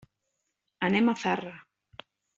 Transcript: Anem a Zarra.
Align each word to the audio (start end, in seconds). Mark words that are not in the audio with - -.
Anem 0.89 1.13
a 1.13 1.15
Zarra. 1.25 1.55